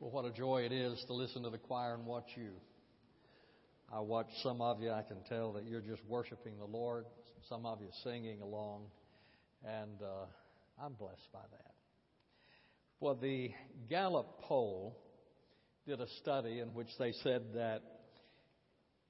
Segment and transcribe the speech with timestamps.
[0.00, 2.52] Well, what a joy it is to listen to the choir and watch you.
[3.92, 7.04] I watch some of you, I can tell that you're just worshiping the Lord.
[7.50, 8.86] Some of you singing along,
[9.62, 10.24] and uh,
[10.82, 11.74] I'm blessed by that.
[12.98, 13.50] Well, the
[13.90, 14.96] Gallup poll
[15.86, 17.82] did a study in which they said that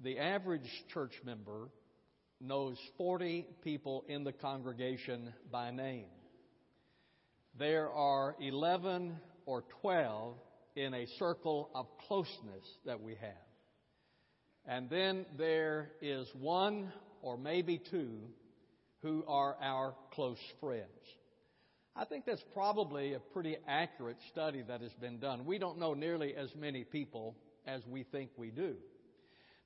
[0.01, 1.69] the average church member
[2.41, 6.07] knows 40 people in the congregation by name.
[7.57, 9.15] There are 11
[9.47, 10.35] or 12
[10.85, 13.31] in a circle of closeness that we have.
[14.67, 18.19] And then there is one or maybe two
[19.03, 20.85] who are our close friends.
[21.97, 25.45] I think that's probably a pretty accurate study that has been done.
[25.45, 28.77] We don't know nearly as many people as we think we do.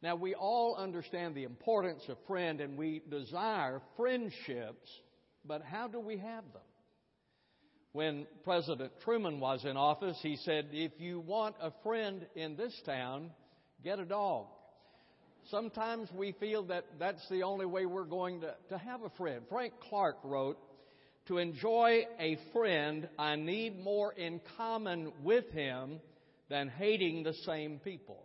[0.02, 4.88] Now, we all understand the importance of friend and we desire friendships,
[5.44, 6.62] but how do we have them?
[7.94, 12.74] When President Truman was in office, he said, if you want a friend in this
[12.84, 13.30] town,
[13.84, 14.46] get a dog.
[15.48, 19.42] Sometimes we feel that that's the only way we're going to, to have a friend.
[19.48, 20.58] Frank Clark wrote,
[21.28, 26.00] to enjoy a friend, I need more in common with him
[26.50, 28.24] than hating the same people.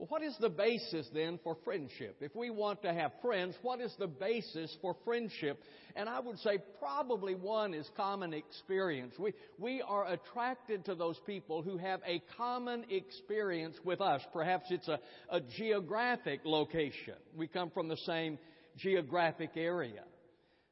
[0.00, 2.16] Well, what is the basis then for friendship?
[2.22, 5.62] If we want to have friends, what is the basis for friendship?
[5.94, 9.12] And I would say probably one is common experience.
[9.18, 14.22] We, we are attracted to those people who have a common experience with us.
[14.32, 17.16] Perhaps it's a, a geographic location.
[17.36, 18.38] We come from the same
[18.78, 20.04] geographic area.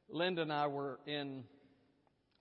[0.09, 1.43] Linda and I were in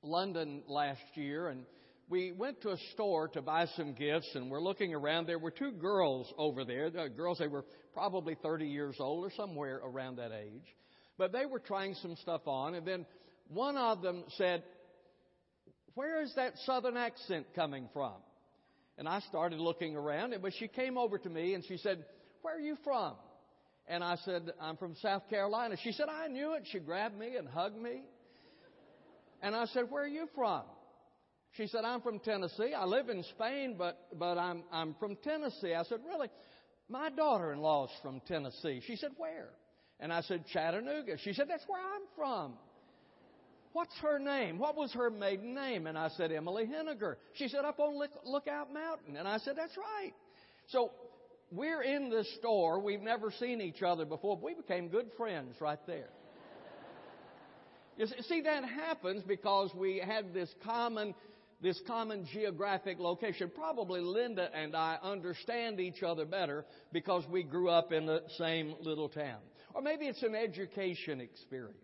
[0.02, 1.66] London last year and
[2.08, 5.26] we went to a store to buy some gifts and we're looking around.
[5.26, 6.90] There were two girls over there.
[6.90, 10.74] The girls, they were probably 30 years old or somewhere around that age.
[11.18, 13.06] But they were trying some stuff on and then
[13.48, 14.62] one of them said,
[15.94, 18.14] where is that southern accent coming from?
[18.98, 22.04] And I started looking around, but she came over to me and she said,
[22.42, 23.14] where are you from?
[23.86, 25.76] And I said, I'm from South Carolina.
[25.82, 26.64] She said, I knew it.
[26.70, 28.02] She grabbed me and hugged me.
[29.40, 30.62] And I said, where are you from?
[31.52, 32.72] She said, I'm from Tennessee.
[32.76, 35.74] I live in Spain, but, but I'm, I'm from Tennessee.
[35.74, 36.28] I said, really?
[36.88, 38.80] My daughter-in-law's from Tennessee.
[38.86, 39.48] She said, where?
[40.00, 41.16] And I said, Chattanooga.
[41.18, 42.54] She said, that's where I'm from.
[43.72, 44.58] What's her name?
[44.58, 45.86] What was her maiden name?
[45.86, 47.16] And I said, Emily Henniger.
[47.34, 49.16] She said, up on Lookout Mountain.
[49.16, 50.12] And I said, that's right.
[50.68, 50.90] So
[51.50, 52.80] we're in this store.
[52.80, 54.36] We've never seen each other before.
[54.36, 56.08] but We became good friends right there.
[57.96, 61.16] You see, that happens because we had this common
[61.60, 63.50] this common geographic location.
[63.54, 68.74] Probably Linda and I understand each other better because we grew up in the same
[68.80, 69.38] little town.
[69.74, 71.76] Or maybe it's an education experience.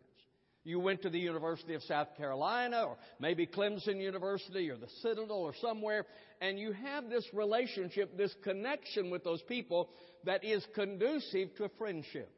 [0.67, 5.37] You went to the University of South Carolina or maybe Clemson University or the Citadel
[5.37, 6.06] or somewhere
[6.41, 9.91] and you have this relationship, this connection with those people
[10.25, 12.31] that is conducive to friendship.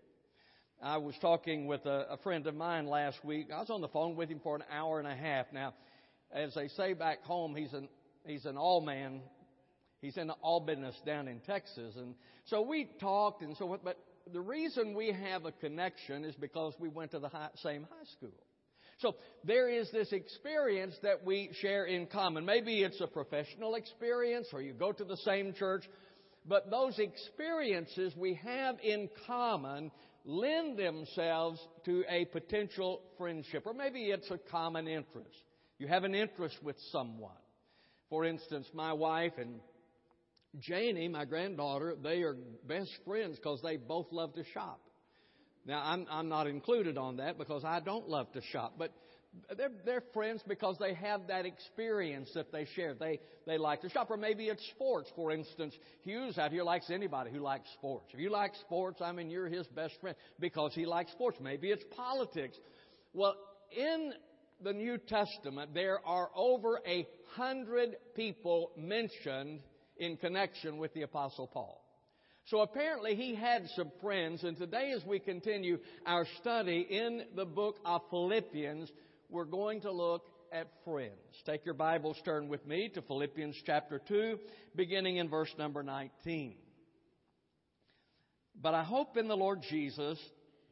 [0.82, 3.48] I was talking with a, a friend of mine last week.
[3.54, 5.46] I was on the phone with him for an hour and a half.
[5.52, 5.72] Now,
[6.34, 7.88] as they say back home, he's an
[8.24, 9.20] he's an all man.
[10.00, 12.14] He's in all business down in Texas, and
[12.44, 13.78] so we talked and so.
[13.82, 13.98] But
[14.32, 18.06] the reason we have a connection is because we went to the high, same high
[18.16, 18.34] school.
[18.98, 22.44] So there is this experience that we share in common.
[22.44, 25.84] Maybe it's a professional experience or you go to the same church,
[26.46, 29.90] but those experiences we have in common
[30.24, 35.42] lend themselves to a potential friendship, or maybe it's a common interest.
[35.78, 37.32] You have an interest with someone.
[38.08, 39.60] For instance, my wife and
[40.58, 44.80] Janie, my granddaughter, they are best friends because they both love to shop.
[45.66, 48.92] Now, I'm, I'm not included on that because I don't love to shop, but
[49.56, 52.94] they're, they're friends because they have that experience that they share.
[52.94, 54.10] They, they like to shop.
[54.10, 55.10] Or maybe it's sports.
[55.16, 58.06] For instance, Hughes out here likes anybody who likes sports.
[58.14, 61.38] If you like sports, I mean, you're his best friend because he likes sports.
[61.40, 62.56] Maybe it's politics.
[63.12, 63.34] Well,
[63.76, 64.12] in
[64.62, 69.60] the New Testament, there are over a hundred people mentioned
[69.96, 71.82] in connection with the Apostle Paul.
[72.46, 77.44] So apparently he had some friends, and today as we continue our study in the
[77.44, 78.90] book of Philippians,
[79.28, 80.22] we're going to look
[80.52, 81.12] at friends.
[81.44, 84.38] Take your Bibles, turn with me to Philippians chapter 2,
[84.76, 86.54] beginning in verse number 19.
[88.62, 90.18] But I hope in the Lord Jesus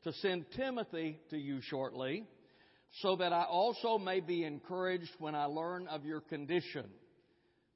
[0.04, 2.24] to send Timothy to you shortly,
[3.00, 6.86] so that I also may be encouraged when I learn of your condition.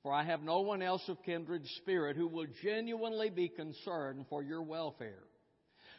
[0.03, 4.43] For I have no one else of kindred spirit who will genuinely be concerned for
[4.43, 5.25] your welfare.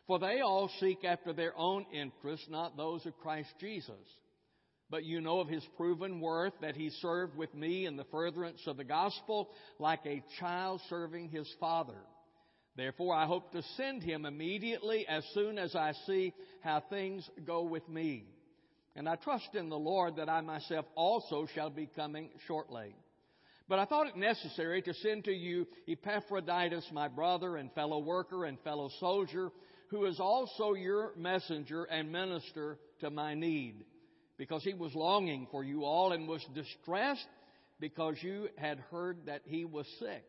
[0.07, 3.93] For they all seek after their own interests, not those of Christ Jesus.
[4.89, 8.61] But you know of his proven worth that he served with me in the furtherance
[8.65, 12.01] of the gospel like a child serving his father.
[12.75, 17.63] Therefore, I hope to send him immediately as soon as I see how things go
[17.63, 18.25] with me.
[18.95, 22.95] And I trust in the Lord that I myself also shall be coming shortly.
[23.67, 28.45] But I thought it necessary to send to you Epaphroditus, my brother and fellow worker
[28.45, 29.51] and fellow soldier,
[29.89, 33.85] who is also your messenger and minister to my need,
[34.37, 37.27] because he was longing for you all and was distressed
[37.79, 40.25] because you had heard that he was sick.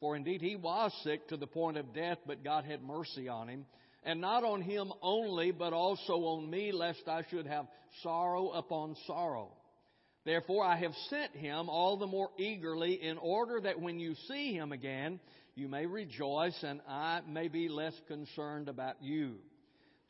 [0.00, 3.48] For indeed he was sick to the point of death, but God had mercy on
[3.48, 3.64] him.
[4.02, 7.66] And not on him only, but also on me, lest I should have
[8.02, 9.52] sorrow upon sorrow.
[10.24, 14.52] Therefore, I have sent him all the more eagerly in order that when you see
[14.52, 15.20] him again,
[15.54, 19.36] you may rejoice and I may be less concerned about you.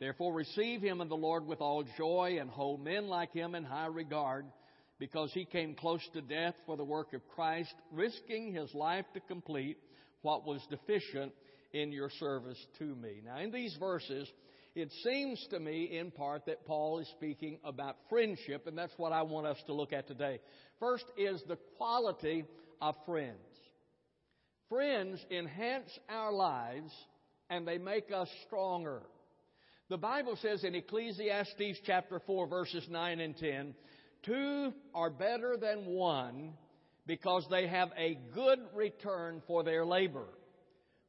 [0.01, 3.65] Therefore, receive him in the Lord with all joy and hold men like him in
[3.65, 4.47] high regard
[4.99, 9.21] because he came close to death for the work of Christ, risking his life to
[9.21, 9.79] complete
[10.23, 11.33] what was deficient
[11.81, 13.21] in your service to me.
[13.25, 14.31] Now, in these verses,
[14.75, 19.13] it seems to me, in part, that Paul is speaking about friendship, and that's what
[19.13, 20.41] I want us to look at today.
[20.81, 22.45] First is the quality
[22.81, 23.39] of friends.
[24.69, 26.93] Friends enhance our lives
[27.49, 29.03] and they make us stronger.
[29.89, 33.75] The Bible says in Ecclesiastes chapter 4 verses 9 and 10,
[34.25, 36.55] two are better than one
[37.07, 40.27] because they have a good return for their labor.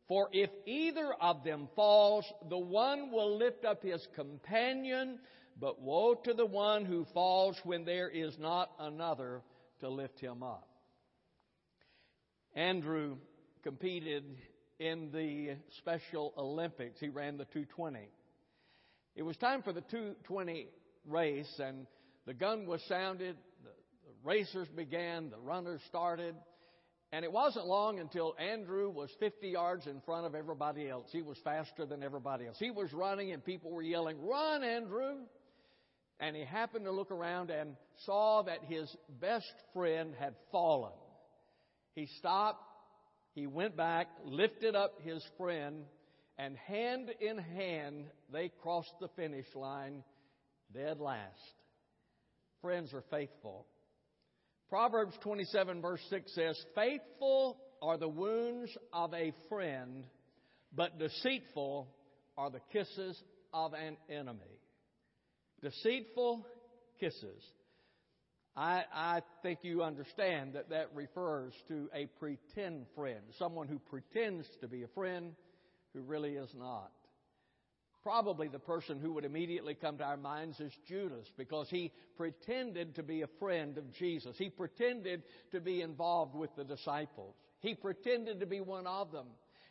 [0.07, 5.19] For if either of them falls, the one will lift up his companion,
[5.59, 9.41] but woe to the one who falls when there is not another
[9.81, 10.67] to lift him up.
[12.55, 13.17] Andrew
[13.63, 14.23] competed
[14.79, 16.99] in the Special Olympics.
[16.99, 18.09] He ran the 220.
[19.15, 20.67] It was time for the 220
[21.05, 21.85] race, and
[22.25, 23.71] the gun was sounded, the,
[24.23, 26.35] racers began, the runners started,
[27.11, 31.07] and it wasn't long until Andrew was 50 yards in front of everybody else.
[31.11, 32.57] He was faster than everybody else.
[32.59, 35.15] He was running and people were yelling, Run, Andrew!
[36.19, 37.75] And he happened to look around and
[38.05, 40.91] saw that his best friend had fallen.
[41.93, 42.63] He stopped,
[43.33, 45.85] he went back, lifted up his friend,
[46.37, 50.03] and hand in hand they crossed the finish line
[50.73, 51.53] dead last.
[52.61, 53.65] Friends are faithful.
[54.69, 60.05] Proverbs 27 verse 6 says, Faithful are the wounds of a friend,
[60.75, 61.87] but deceitful
[62.37, 63.21] are the kisses
[63.53, 64.59] of an enemy.
[65.61, 66.45] Deceitful
[66.99, 67.43] kisses.
[68.55, 74.47] I, I think you understand that that refers to a pretend friend, someone who pretends
[74.61, 75.33] to be a friend
[75.93, 76.91] who really is not.
[78.03, 82.95] Probably the person who would immediately come to our minds is Judas because he pretended
[82.95, 84.35] to be a friend of Jesus.
[84.37, 87.35] He pretended to be involved with the disciples.
[87.59, 89.27] He pretended to be one of them.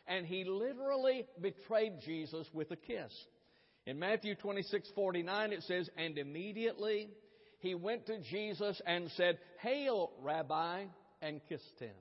[0.07, 3.11] And he literally betrayed Jesus with a kiss.
[3.85, 7.09] In Matthew 26, 49, it says, And immediately
[7.59, 10.85] he went to Jesus and said, Hail, Rabbi,
[11.21, 11.95] and kissed him.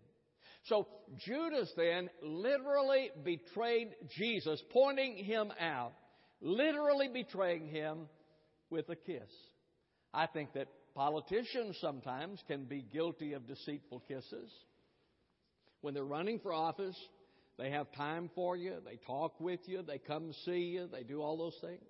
[0.64, 0.88] So
[1.25, 5.93] Judas then literally betrayed Jesus, pointing him out
[6.40, 8.08] literally betraying him
[8.70, 9.30] with a kiss.
[10.12, 14.50] I think that politicians sometimes can be guilty of deceitful kisses.
[15.82, 16.96] When they're running for office,
[17.58, 21.22] they have time for you, they talk with you, they come see you, they do
[21.22, 21.84] all those things.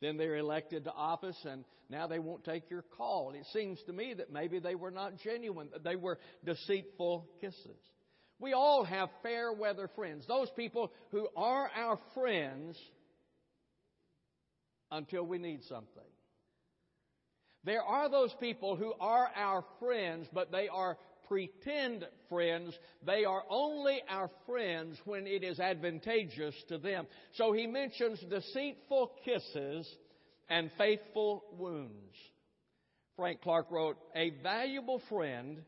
[0.00, 3.32] Then they're elected to office and now they won't take your call.
[3.32, 7.80] It seems to me that maybe they were not genuine, that they were deceitful kisses.
[8.38, 10.26] We all have fair weather friends.
[10.26, 12.78] Those people who are our friends
[14.90, 16.02] until we need something.
[17.64, 22.78] There are those people who are our friends, but they are pretend friends.
[23.04, 27.06] They are only our friends when it is advantageous to them.
[27.34, 29.88] So he mentions deceitful kisses
[30.48, 32.14] and faithful wounds.
[33.16, 35.62] Frank Clark wrote, A valuable friend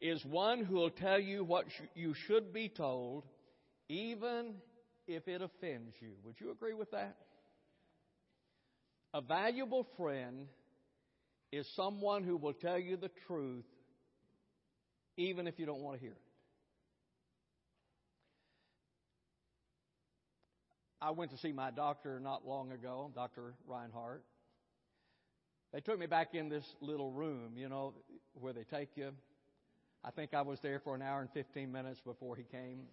[0.00, 3.24] is one who will tell you what you should be told,
[3.88, 4.54] even
[5.06, 6.12] if it offends you.
[6.24, 7.16] Would you agree with that?
[9.14, 10.46] A valuable friend
[11.52, 13.64] is someone who will tell you the truth
[15.16, 16.20] even if you don't want to hear it.
[21.00, 23.54] I went to see my doctor not long ago, Dr.
[23.66, 24.22] Reinhardt.
[25.72, 27.94] They took me back in this little room, you know,
[28.34, 29.12] where they take you.
[30.04, 32.84] I think I was there for an hour and 15 minutes before he came.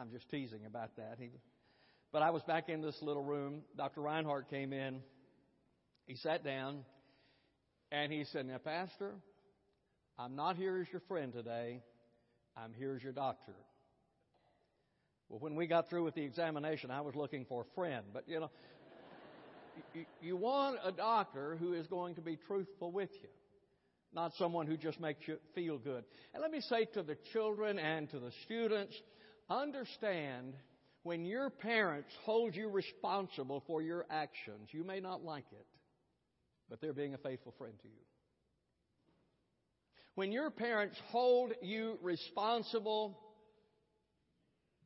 [0.00, 1.16] I'm just teasing about that.
[1.18, 1.28] He,
[2.10, 3.60] But I was back in this little room.
[3.76, 4.00] Dr.
[4.00, 5.00] Reinhardt came in.
[6.06, 6.84] He sat down
[7.92, 9.12] and he said, Now, Pastor,
[10.18, 11.82] I'm not here as your friend today.
[12.56, 13.52] I'm here as your doctor.
[15.28, 18.06] Well, when we got through with the examination, I was looking for a friend.
[18.10, 18.50] But, you know,
[19.94, 23.28] you, you want a doctor who is going to be truthful with you,
[24.14, 26.04] not someone who just makes you feel good.
[26.32, 28.94] And let me say to the children and to the students,
[29.50, 30.54] understand
[31.02, 35.66] when your parents hold you responsible for your actions, you may not like it,
[36.68, 37.94] but they're being a faithful friend to you.
[40.14, 43.18] When your parents hold you responsible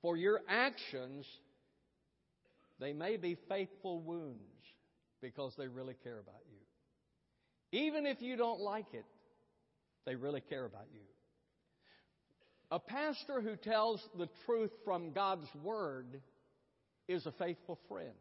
[0.02, 1.26] for your actions,
[2.78, 4.40] they may be faithful wounds
[5.20, 7.78] because they really care about you.
[7.86, 9.06] Even if you don't like it,
[10.06, 11.00] they really care about you.
[12.74, 16.20] A pastor who tells the truth from God's Word
[17.06, 18.16] is a faithful friend.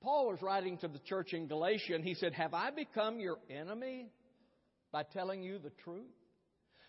[0.00, 3.38] Paul was writing to the church in Galatia and he said, Have I become your
[3.50, 4.06] enemy
[4.92, 6.04] by telling you the truth?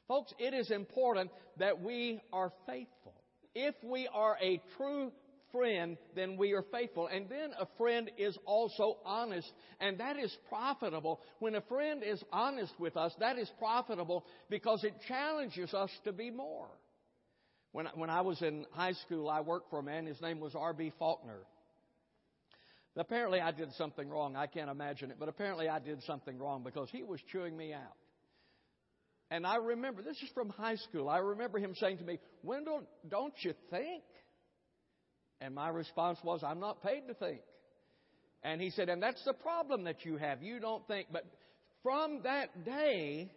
[0.07, 3.15] Folks, it is important that we are faithful.
[3.55, 5.11] If we are a true
[5.51, 7.07] friend, then we are faithful.
[7.07, 11.21] And then a friend is also honest, and that is profitable.
[11.39, 16.11] When a friend is honest with us, that is profitable because it challenges us to
[16.11, 16.69] be more.
[17.71, 20.55] When, when I was in high school, I worked for a man, his name was
[20.55, 20.93] R.B.
[20.97, 21.41] Faulkner.
[22.95, 24.35] Apparently, I did something wrong.
[24.35, 27.73] I can't imagine it, but apparently, I did something wrong because he was chewing me
[27.73, 27.95] out.
[29.29, 32.83] And I remember, this is from high school, I remember him saying to me, Wendell,
[33.07, 34.03] don't you think?
[35.41, 37.41] And my response was, I'm not paid to think.
[38.43, 40.41] And he said, and that's the problem that you have.
[40.41, 41.07] You don't think.
[41.11, 41.25] But
[41.83, 43.31] from that day,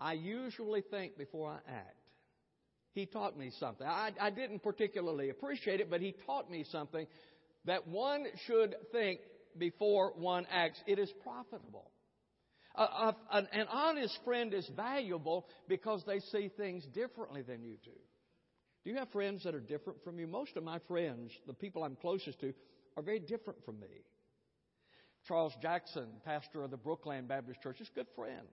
[0.00, 1.96] I usually think before I act.
[2.92, 3.86] He taught me something.
[3.86, 7.06] I, I didn't particularly appreciate it, but he taught me something
[7.64, 9.20] that one should think
[9.58, 10.78] before one acts.
[10.86, 11.90] It is profitable.
[12.76, 17.90] an honest friend is valuable because they see things differently than you do.
[18.84, 20.26] Do you have friends that are different from you?
[20.26, 22.52] Most of my friends, the people I'm closest to,
[22.96, 23.88] are very different from me.
[25.26, 28.46] Charles Jackson, pastor of the Brookland Baptist Church, is a good friend.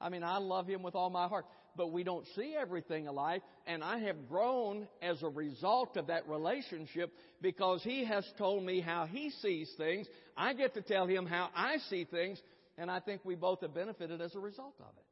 [0.00, 1.44] I mean, I love him with all my heart,
[1.76, 6.28] but we don't see everything alike, and I have grown as a result of that
[6.28, 10.08] relationship because he has told me how he sees things.
[10.36, 12.40] I get to tell him how I see things,
[12.78, 15.04] and I think we both have benefited as a result of it.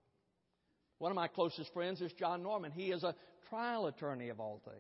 [1.00, 2.72] One of my closest friends is John Norman.
[2.72, 3.14] He is a
[3.48, 4.76] trial attorney of all things.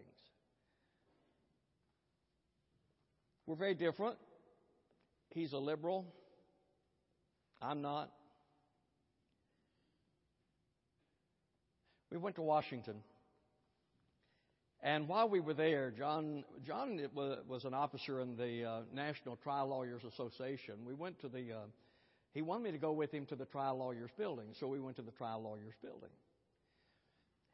[3.46, 4.16] We're very different.
[5.30, 6.04] He's a liberal.
[7.62, 8.12] I'm not.
[12.10, 12.96] We went to Washington.
[14.82, 17.00] And while we were there, John, John
[17.48, 20.74] was an officer in the uh, National Trial Lawyers Association.
[20.84, 21.66] We went to the, uh,
[22.32, 24.96] he wanted me to go with him to the trial lawyers building, so we went
[24.96, 26.10] to the trial lawyers building.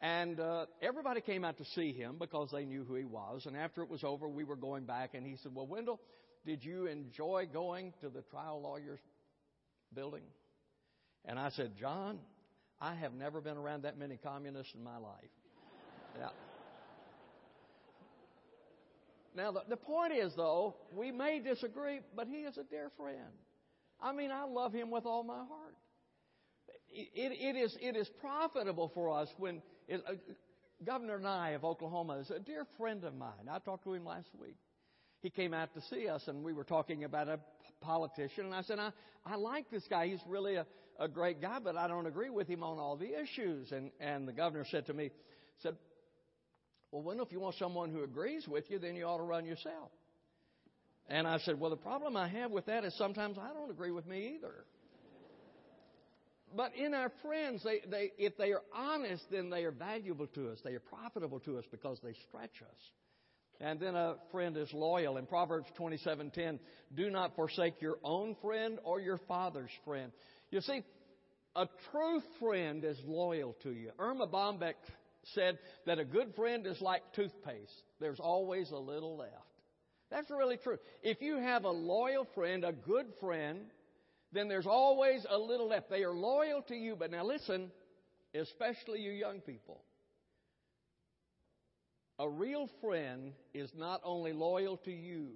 [0.01, 3.47] And uh, everybody came out to see him because they knew who he was.
[3.47, 6.01] And after it was over, we were going back, and he said, Well, Wendell,
[6.45, 9.01] did you enjoy going to the trial lawyers
[9.95, 10.23] building?
[11.25, 12.19] And I said, John,
[12.81, 15.25] I have never been around that many communists in my life.
[16.19, 16.29] Yeah.
[19.37, 23.35] Now, the, the point is, though, we may disagree, but he is a dear friend.
[24.01, 25.75] I mean, I love him with all my heart.
[26.89, 29.61] It, it, is, it is profitable for us when
[29.93, 29.99] uh,
[30.85, 33.49] Governor Nye of Oklahoma is a dear friend of mine.
[33.51, 34.57] I talked to him last week.
[35.23, 37.41] He came out to see us, and we were talking about a
[37.81, 38.47] politician.
[38.47, 38.93] And I said, I,
[39.25, 40.09] I like this guy.
[40.09, 40.67] He's really a,
[41.01, 43.73] a great guy, but I don't agree with him on all the issues.
[43.73, 45.11] And, and the governor said to me,
[45.63, 45.77] said,
[46.93, 49.47] Well, Wendell, if you want someone who agrees with you, then you ought to run
[49.47, 49.91] yourself.
[51.09, 53.93] And I said, Well, the problem I have with that is sometimes I don't agree
[53.93, 54.65] with me either.
[56.55, 60.51] But in our friends, they, they, if they are honest, then they are valuable to
[60.51, 60.59] us.
[60.65, 62.81] They are profitable to us because they stretch us.
[63.61, 65.17] And then a friend is loyal.
[65.17, 66.59] In Proverbs 27:10,
[66.95, 70.13] do not forsake your own friend or your father's friend.
[70.51, 70.83] You see,
[71.55, 73.91] a true friend is loyal to you.
[73.99, 74.75] Erma Bombeck
[75.35, 77.83] said that a good friend is like toothpaste.
[77.99, 79.33] There's always a little left.
[80.11, 80.79] That's really true.
[81.03, 83.67] If you have a loyal friend, a good friend,
[84.33, 85.91] then there's always a little left.
[85.91, 87.71] They are loyal to you, but now listen,
[88.35, 89.83] especially you young people.
[92.19, 95.29] A real friend is not only loyal to you,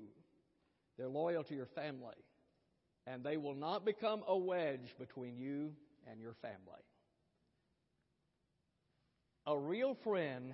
[0.96, 2.14] they're loyal to your family.
[3.06, 5.72] And they will not become a wedge between you
[6.10, 6.84] and your family.
[9.46, 10.52] A real friend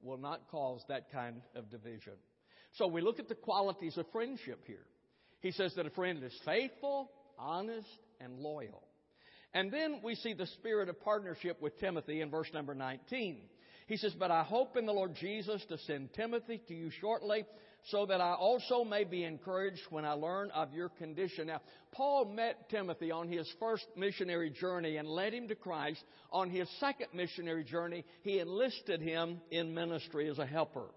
[0.00, 2.12] will not cause that kind of division.
[2.74, 4.86] So we look at the qualities of friendship here.
[5.40, 7.86] He says that a friend is faithful, honest,
[8.20, 8.82] and loyal.
[9.54, 13.40] And then we see the spirit of partnership with Timothy in verse number 19.
[13.86, 17.46] He says, But I hope in the Lord Jesus to send Timothy to you shortly,
[17.90, 21.46] so that I also may be encouraged when I learn of your condition.
[21.46, 26.02] Now, Paul met Timothy on his first missionary journey and led him to Christ.
[26.30, 30.88] On his second missionary journey, he enlisted him in ministry as a helper.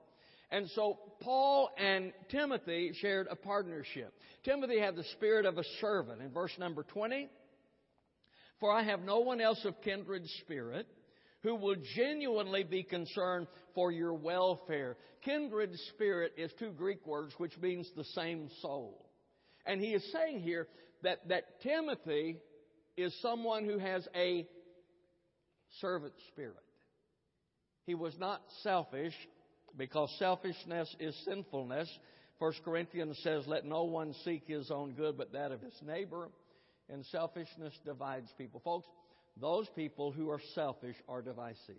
[0.51, 4.13] And so Paul and Timothy shared a partnership.
[4.43, 6.21] Timothy had the spirit of a servant.
[6.21, 7.29] In verse number 20,
[8.59, 10.87] for I have no one else of kindred spirit
[11.43, 14.97] who will genuinely be concerned for your welfare.
[15.23, 19.09] Kindred spirit is two Greek words which means the same soul.
[19.65, 20.67] And he is saying here
[21.03, 22.37] that, that Timothy
[22.97, 24.47] is someone who has a
[25.79, 26.57] servant spirit.
[27.85, 29.15] He was not selfish
[29.77, 31.89] because selfishness is sinfulness.
[32.39, 36.29] 1 Corinthians says, Let no one seek his own good but that of his neighbor.
[36.89, 38.61] And selfishness divides people.
[38.63, 38.87] Folks,
[39.39, 41.75] those people who are selfish are divisive.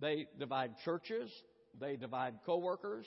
[0.00, 1.30] They divide churches,
[1.78, 3.06] they divide coworkers,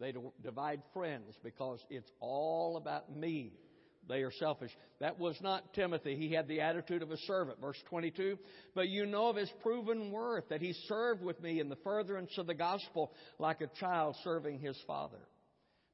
[0.00, 3.52] they divide friends because it's all about me.
[4.08, 4.70] They are selfish.
[5.00, 6.16] That was not Timothy.
[6.16, 7.60] He had the attitude of a servant.
[7.60, 8.38] Verse 22.
[8.74, 12.30] But you know of his proven worth, that he served with me in the furtherance
[12.38, 15.18] of the gospel like a child serving his father.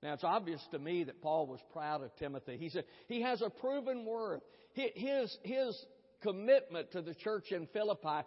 [0.02, 2.56] Now, it's obvious to me that Paul was proud of Timothy.
[2.58, 4.42] He said, he has a proven worth.
[4.72, 5.86] His, his
[6.22, 8.26] commitment to the church in Philippi,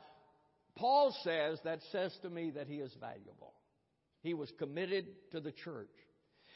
[0.75, 3.53] Paul says that says to me that he is valuable.
[4.21, 5.91] He was committed to the church.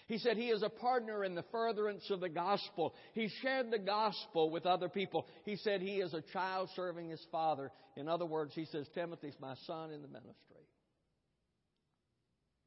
[0.10, 2.94] He said he is a partner in the furtherance of the gospel.
[3.14, 5.26] He shared the gospel with other people.
[5.46, 7.72] He said he is a child serving his father.
[7.96, 10.66] In other words, he says, Timothy's my son in the ministry.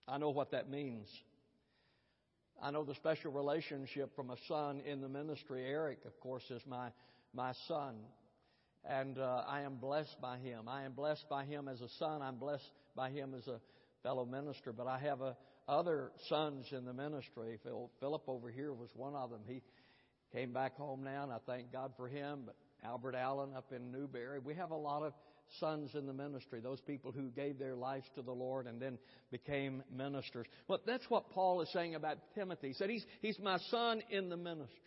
[0.09, 1.09] I know what that means.
[2.63, 5.67] I know the special relationship from a son in the ministry.
[5.67, 6.91] Eric, of course, is my,
[7.35, 7.97] my son
[8.85, 10.69] and uh, I am blessed by him.
[10.69, 12.21] I am blessed by him as a son.
[12.21, 13.61] I'm blessed by him as a
[14.03, 14.73] fellow minister.
[14.73, 15.37] But I have a,
[15.73, 17.59] other sons in the ministry.
[18.01, 19.41] Philip over here was one of them.
[19.47, 19.63] He
[20.33, 22.43] came back home now, and I thank God for him.
[22.47, 24.39] But Albert Allen up in Newberry.
[24.39, 25.13] We have a lot of
[25.61, 28.99] sons in the ministry, those people who gave their lives to the Lord and then
[29.31, 30.47] became ministers.
[30.67, 32.69] Well, that's what Paul is saying about Timothy.
[32.69, 34.79] He said, He's, he's my son in the ministry.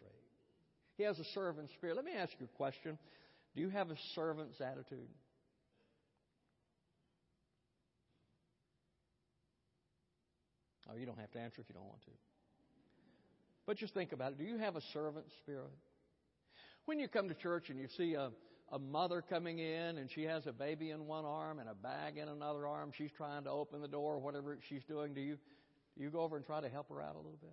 [0.97, 1.95] He has a servant spirit.
[1.95, 2.97] Let me ask you a question.
[3.55, 5.07] Do you have a servant's attitude?
[10.89, 12.11] Oh, you don't have to answer if you don't want to.
[13.65, 14.37] But just think about it.
[14.37, 15.71] Do you have a servant spirit?
[16.85, 18.29] When you come to church and you see a,
[18.71, 22.17] a mother coming in and she has a baby in one arm and a bag
[22.17, 25.37] in another arm, she's trying to open the door, or whatever she's doing, do you,
[25.97, 27.49] do you go over and try to help her out a little bit?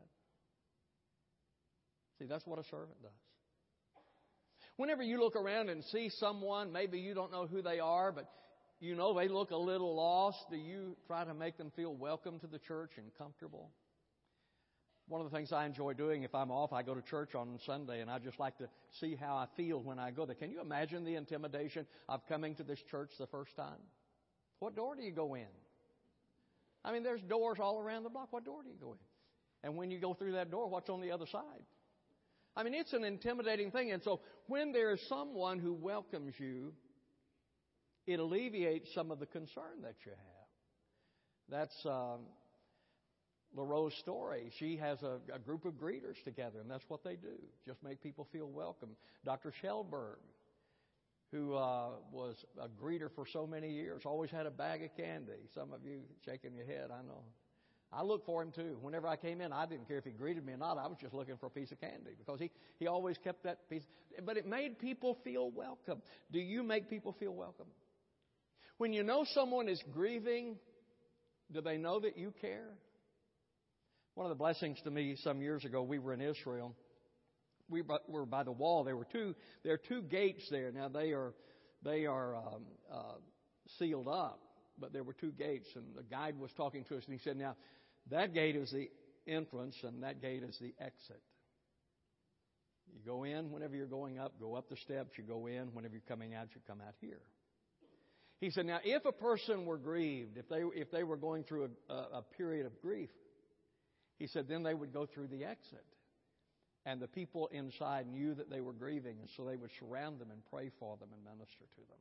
[2.18, 3.10] See, that's what a servant does.
[4.76, 8.26] Whenever you look around and see someone, maybe you don't know who they are, but
[8.82, 12.40] you know they look a little lost, do you try to make them feel welcome
[12.40, 13.70] to the church and comfortable?
[15.06, 17.60] One of the things I enjoy doing if I'm off, I go to church on
[17.64, 18.68] Sunday and I just like to
[19.00, 20.34] see how I feel when I go there.
[20.34, 23.78] Can you imagine the intimidation of coming to this church the first time?
[24.58, 25.46] What door do you go in?
[26.84, 28.32] I mean, there's doors all around the block.
[28.32, 28.98] What door do you go in?
[29.62, 31.62] And when you go through that door, what's on the other side?
[32.56, 33.92] I mean, it's an intimidating thing.
[33.92, 36.72] And so when there is someone who welcomes you,
[38.06, 40.42] it alleviates some of the concern that you have.
[41.48, 42.20] That's um,
[43.90, 44.50] story.
[44.58, 47.38] She has a, a, group of greeters together, and that's what they do.
[47.66, 48.90] Just make people feel welcome.
[49.24, 49.52] Dr.
[49.62, 50.16] Shellberg,
[51.30, 55.48] who uh, was a greeter for so many years, always had a bag of candy.
[55.54, 57.22] Some of you shaking your head, I know.
[57.92, 58.78] I looked for him too.
[58.80, 60.78] Whenever I came in, I didn't care if he greeted me or not.
[60.78, 63.68] I was just looking for a piece of candy because he, he always kept that
[63.68, 63.82] piece.
[64.24, 66.00] But it made people feel welcome.
[66.30, 67.66] Do you make people feel welcome?
[68.82, 70.56] When you know someone is grieving,
[71.52, 72.66] do they know that you care?
[74.16, 76.74] One of the blessings to me some years ago, we were in Israel.
[77.70, 78.82] We were by the wall.
[78.82, 79.36] There were two.
[79.62, 80.72] There are two gates there.
[80.72, 81.32] Now they are
[81.84, 83.18] they are um, uh,
[83.78, 84.40] sealed up,
[84.76, 87.36] but there were two gates, and the guide was talking to us, and he said,
[87.36, 87.54] "Now
[88.10, 88.90] that gate is the
[89.28, 91.22] entrance, and that gate is the exit.
[92.92, 95.72] You go in whenever you're going up, go up the steps, you go in.
[95.72, 97.20] Whenever you're coming out, you come out here.
[98.42, 101.70] He said, Now, if a person were grieved, if they, if they were going through
[101.88, 103.08] a, a period of grief,
[104.18, 105.84] he said, then they would go through the exit.
[106.84, 110.32] And the people inside knew that they were grieving, and so they would surround them
[110.32, 111.98] and pray for them and minister to them.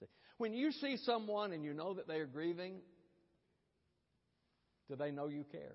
[0.00, 0.06] See,
[0.38, 2.76] when you see someone and you know that they are grieving,
[4.88, 5.74] do they know you care?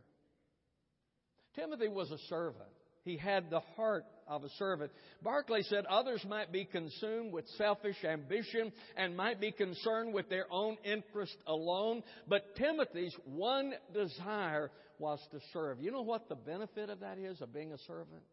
[1.53, 2.73] Timothy was a servant.
[3.03, 4.91] He had the heart of a servant.
[5.21, 10.45] Barclay said others might be consumed with selfish ambition and might be concerned with their
[10.51, 15.79] own interest alone, but Timothy's one desire was to serve.
[15.79, 18.23] You know what the benefit of that is, of being a servant?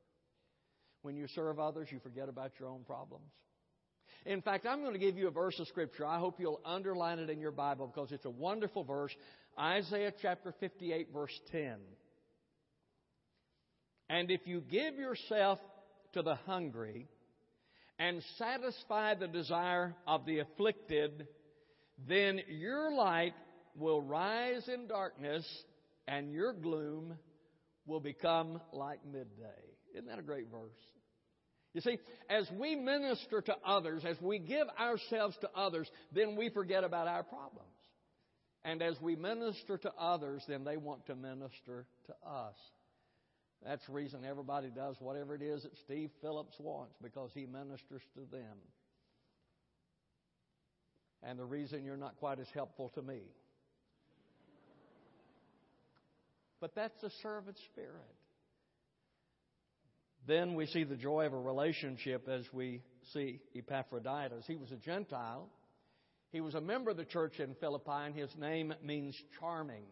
[1.03, 3.31] When you serve others, you forget about your own problems.
[4.27, 6.07] In fact, I'm going to give you a verse of Scripture.
[6.07, 9.15] I hope you'll underline it in your Bible because it's a wonderful verse.
[9.59, 11.77] Isaiah chapter 58, verse 10.
[14.11, 15.59] And if you give yourself
[16.13, 17.09] to the hungry
[17.99, 21.27] and satisfy the desire of the afflicted,
[22.09, 23.35] then your light
[23.77, 25.47] will rise in darkness
[26.09, 27.15] and your gloom
[27.87, 29.47] will become like midday.
[29.95, 30.73] Isn't that a great verse?
[31.75, 36.49] You see, as we minister to others, as we give ourselves to others, then we
[36.51, 37.69] forget about our problems.
[38.65, 42.55] And as we minister to others, then they want to minister to us.
[43.65, 48.03] That's the reason everybody does whatever it is that Steve Phillips wants, because he ministers
[48.15, 48.57] to them.
[51.23, 53.21] And the reason you're not quite as helpful to me.
[56.61, 58.15] But that's the servant spirit.
[60.27, 64.45] Then we see the joy of a relationship as we see Epaphroditus.
[64.47, 65.49] He was a Gentile.
[66.31, 69.85] He was a member of the church in Philippi, and his name means charming.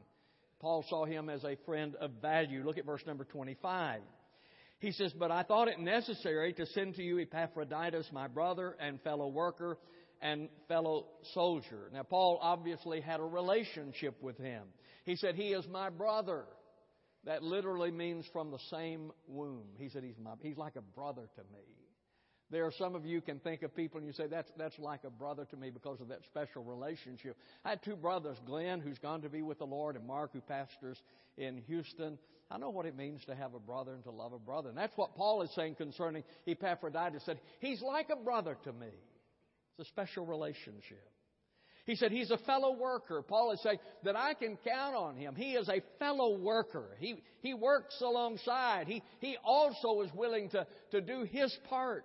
[0.61, 2.65] Paul saw him as a friend of value.
[2.65, 4.01] Look at verse number 25.
[4.81, 9.01] He says, But I thought it necessary to send to you Epaphroditus, my brother and
[9.03, 9.79] fellow worker
[10.21, 11.91] and fellow soldier.
[11.93, 14.65] Now, Paul obviously had a relationship with him.
[15.05, 16.45] He said, He is my brother.
[17.25, 19.67] That literally means from the same womb.
[19.79, 21.65] He said, He's, my, he's like a brother to me.
[22.51, 25.05] There are some of you can think of people and you say, that's, that's like
[25.05, 27.37] a brother to me because of that special relationship.
[27.65, 30.41] I had two brothers, Glenn, who's gone to be with the Lord, and Mark, who
[30.41, 30.99] pastors
[31.37, 32.19] in Houston.
[32.51, 34.71] I know what it means to have a brother and to love a brother.
[34.71, 37.23] And that's what Paul is saying concerning Epaphroditus.
[37.27, 38.89] Said, he's like a brother to me.
[39.79, 41.07] It's a special relationship.
[41.85, 43.23] He said he's a fellow worker.
[43.23, 45.35] Paul is saying that I can count on him.
[45.35, 46.97] He is a fellow worker.
[46.99, 48.87] He, he works alongside.
[48.87, 52.05] He, he also is willing to, to do his part.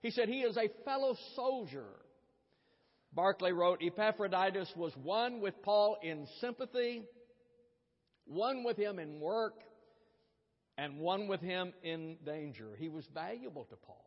[0.00, 1.86] He said he is a fellow soldier.
[3.12, 7.02] Barclay wrote, Epaphroditus was one with Paul in sympathy,
[8.26, 9.54] one with him in work,
[10.76, 12.76] and one with him in danger.
[12.78, 14.04] He was valuable to Paul.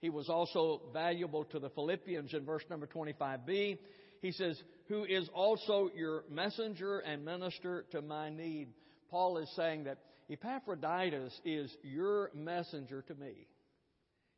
[0.00, 3.78] He was also valuable to the Philippians in verse number 25b.
[4.20, 8.68] He says, Who is also your messenger and minister to my need.
[9.10, 9.98] Paul is saying that
[10.30, 13.46] Epaphroditus is your messenger to me.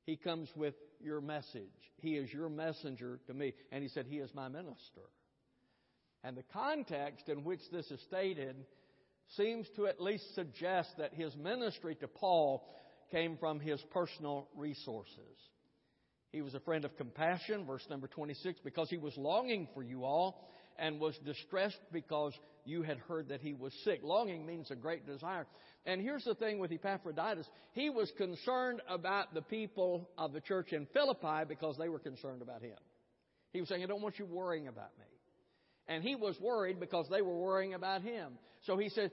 [0.06, 1.62] He comes with your message.
[1.98, 3.52] He is your messenger to me.
[3.72, 5.02] And he said, He is my minister.
[6.22, 8.56] And the context in which this is stated
[9.36, 12.66] seems to at least suggest that his ministry to Paul
[13.10, 15.36] came from his personal resources.
[16.32, 20.04] He was a friend of compassion, verse number 26, because he was longing for you
[20.04, 24.00] all and was distressed because you had heard that he was sick.
[24.02, 25.46] Longing means a great desire.
[25.86, 27.46] And here's the thing with Epaphroditus.
[27.72, 32.42] He was concerned about the people of the church in Philippi because they were concerned
[32.42, 32.76] about him.
[33.52, 35.06] He was saying, I don't want you worrying about me.
[35.86, 38.32] And he was worried because they were worrying about him.
[38.64, 39.12] So he said,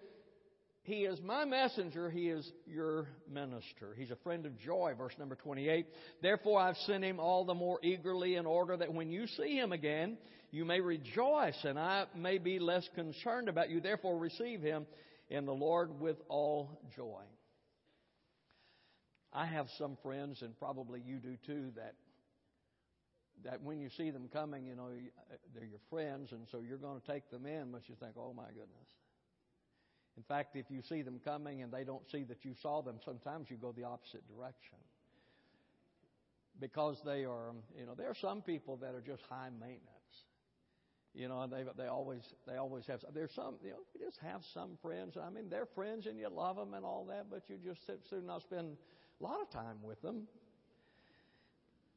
[0.81, 2.09] he is my messenger.
[2.09, 3.93] He is your minister.
[3.95, 4.93] He's a friend of joy.
[4.97, 5.85] Verse number 28.
[6.21, 9.71] Therefore I've sent him all the more eagerly in order that when you see him
[9.71, 10.17] again,
[10.51, 13.79] you may rejoice and I may be less concerned about you.
[13.79, 14.85] Therefore receive him
[15.33, 17.23] in the Lord with all joy.
[19.33, 21.95] I have some friends, and probably you do too, that
[23.43, 26.77] that when you see them coming, you know, uh, they're your friends, and so you're
[26.77, 28.87] going to take them in, but you think, oh my goodness.
[30.15, 32.99] In fact, if you see them coming and they don't see that you saw them,
[33.03, 34.77] sometimes you go the opposite direction.
[36.61, 40.02] Because they are, you know, there are some people that are just high maintenance.
[41.13, 43.01] You know, they they always they always have.
[43.13, 45.15] There's some, you know, you just have some friends.
[45.15, 47.99] I mean, they're friends and you love them and all that, but you just sit
[48.09, 48.77] soon not spend
[49.19, 50.27] a lot of time with them.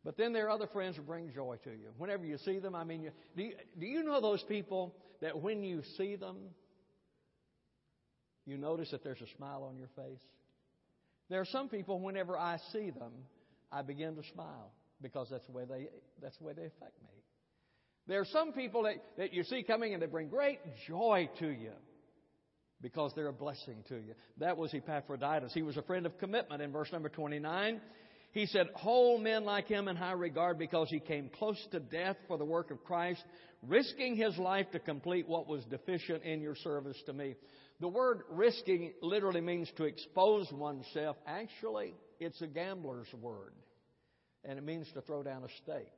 [0.05, 1.89] But then there are other friends who bring joy to you.
[1.99, 5.43] Whenever you see them, I mean, you, do you, do you know those people that
[5.43, 6.37] when you see them,
[8.45, 10.23] you notice that there's a smile on your face.
[11.29, 13.11] There are some people, whenever I see them,
[13.73, 14.71] I begin to smile
[15.03, 15.89] because that's the way they,
[16.23, 17.16] that's the way they affect me.
[18.07, 21.49] There are some people that, that you see coming and they bring great joy to
[21.49, 21.73] you
[22.81, 24.15] because they're a blessing to you.
[24.39, 25.53] That was Epaphroditus.
[25.53, 27.81] He was a friend of commitment in verse number 29.
[28.33, 32.17] He said, Hold men like him in high regard because he came close to death
[32.29, 33.25] for the work of Christ,
[33.67, 37.35] risking his life to complete what was deficient in your service to me.
[37.81, 41.17] The word risking literally means to expose oneself.
[41.27, 43.55] Actually, it's a gambler's word,
[44.45, 45.93] and it means to throw down a stake.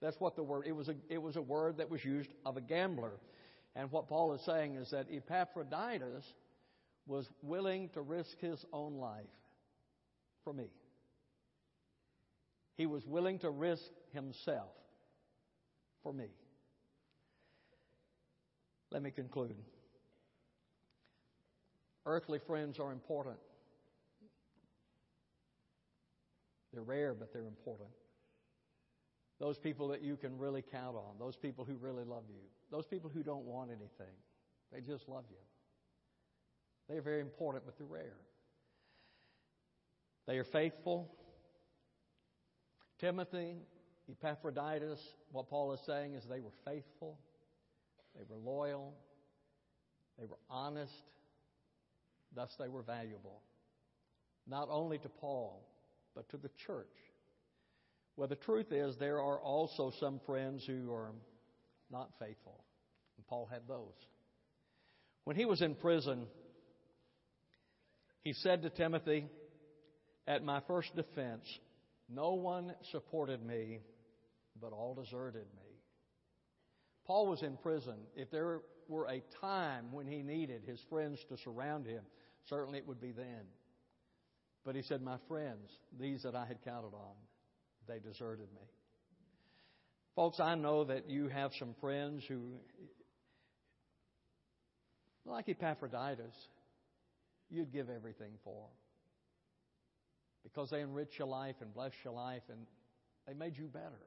[0.00, 2.56] That's what the word, it was a, it was a word that was used of
[2.56, 3.12] a gambler.
[3.74, 6.24] And what Paul is saying is that Epaphroditus
[7.06, 9.24] was willing to risk his own life
[10.44, 10.68] for me.
[12.76, 13.82] He was willing to risk
[14.12, 14.70] himself
[16.02, 16.26] for me.
[18.90, 19.56] Let me conclude.
[22.06, 23.36] Earthly friends are important.
[26.72, 27.90] They're rare, but they're important.
[29.40, 32.86] Those people that you can really count on, those people who really love you, those
[32.86, 34.14] people who don't want anything,
[34.72, 35.36] they just love you.
[36.88, 38.16] They are very important, but they're rare.
[40.26, 41.14] They are faithful.
[42.98, 43.56] Timothy,
[44.10, 47.18] Epaphroditus, what Paul is saying is they were faithful,
[48.16, 48.94] they were loyal,
[50.18, 51.04] they were honest,
[52.34, 53.42] thus they were valuable.
[54.46, 55.66] Not only to Paul,
[56.14, 56.86] but to the church.
[58.18, 61.12] Well, the truth is, there are also some friends who are
[61.88, 62.64] not faithful.
[63.16, 63.94] And Paul had those.
[65.22, 66.26] When he was in prison,
[68.24, 69.28] he said to Timothy,
[70.26, 71.44] At my first defense,
[72.08, 73.78] no one supported me,
[74.60, 75.78] but all deserted me.
[77.06, 77.98] Paul was in prison.
[78.16, 82.02] If there were a time when he needed his friends to surround him,
[82.48, 83.46] certainly it would be then.
[84.64, 87.14] But he said, My friends, these that I had counted on,
[87.88, 88.62] they deserted me.
[90.14, 92.40] Folks, I know that you have some friends who,
[95.24, 96.34] like Epaphroditus,
[97.50, 98.66] you'd give everything for.
[100.42, 102.66] Because they enrich your life and bless your life and
[103.26, 104.06] they made you better.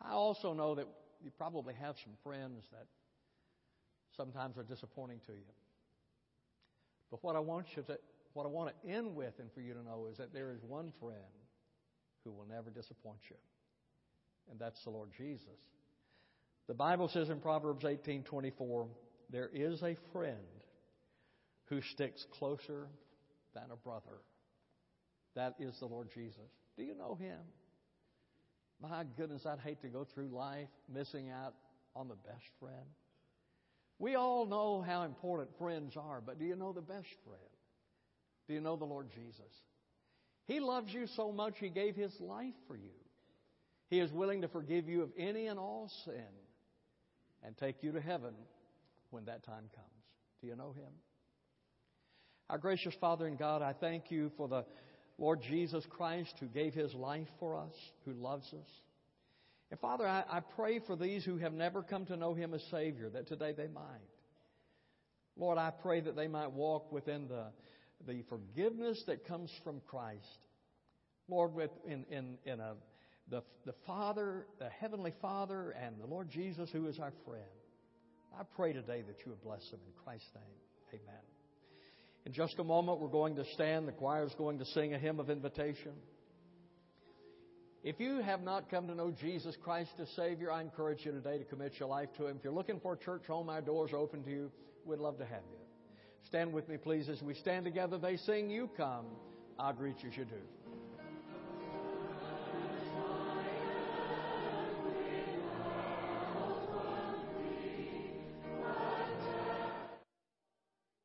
[0.00, 0.86] I also know that
[1.22, 2.86] you probably have some friends that
[4.16, 5.52] sometimes are disappointing to you.
[7.10, 7.98] But what I want you to
[8.34, 10.62] what I want to end with and for you to know is that there is
[10.62, 11.16] one friend
[12.28, 13.36] who will never disappoint you.
[14.50, 15.58] And that's the Lord Jesus.
[16.66, 18.88] The Bible says in Proverbs 18:24,
[19.30, 20.62] there is a friend
[21.66, 22.88] who sticks closer
[23.54, 24.20] than a brother.
[25.34, 26.50] That is the Lord Jesus.
[26.76, 27.38] Do you know him?
[28.80, 31.54] My goodness, I'd hate to go through life missing out
[31.96, 32.86] on the best friend.
[33.98, 37.50] We all know how important friends are, but do you know the best friend?
[38.46, 39.52] Do you know the Lord Jesus?
[40.48, 42.90] He loves you so much, He gave His life for you.
[43.90, 46.24] He is willing to forgive you of any and all sin
[47.44, 48.34] and take you to heaven
[49.10, 50.04] when that time comes.
[50.40, 50.90] Do you know Him?
[52.48, 54.64] Our gracious Father and God, I thank you for the
[55.18, 57.74] Lord Jesus Christ who gave His life for us,
[58.06, 58.68] who loves us.
[59.70, 62.62] And Father, I, I pray for these who have never come to know Him as
[62.70, 63.84] Savior that today they might.
[65.36, 67.48] Lord, I pray that they might walk within the
[68.06, 70.38] the forgiveness that comes from Christ.
[71.28, 72.74] Lord, with in, in, in a,
[73.30, 77.44] the, the Father, the Heavenly Father, and the Lord Jesus, who is our friend.
[78.38, 81.00] I pray today that you would bless them in Christ's name.
[81.00, 81.22] Amen.
[82.24, 83.88] In just a moment, we're going to stand.
[83.88, 85.92] The choir is going to sing a hymn of invitation.
[87.84, 91.38] If you have not come to know Jesus Christ as Savior, I encourage you today
[91.38, 92.36] to commit your life to Him.
[92.36, 94.50] If you're looking for a church home, our doors are open to you.
[94.84, 95.67] We'd love to have you.
[96.28, 97.96] Stand with me, please, as we stand together.
[97.96, 99.06] They sing, You come.
[99.58, 100.57] I'll greet you as you do.